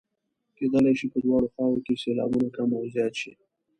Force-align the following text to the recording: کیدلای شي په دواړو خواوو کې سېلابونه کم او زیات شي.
کیدلای 0.57 0.93
شي 0.99 1.07
په 1.13 1.19
دواړو 1.25 1.51
خواوو 1.53 1.83
کې 1.85 1.93
سېلابونه 2.03 2.47
کم 2.55 2.69
او 2.77 2.83
زیات 2.95 3.13
شي. 3.21 3.31